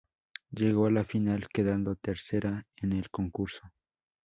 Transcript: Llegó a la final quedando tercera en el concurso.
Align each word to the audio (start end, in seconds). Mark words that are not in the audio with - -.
Llegó 0.49 0.87
a 0.87 0.89
la 0.91 1.03
final 1.03 1.47
quedando 1.53 1.95
tercera 1.95 2.65
en 2.77 2.93
el 2.93 3.11
concurso. 3.11 3.71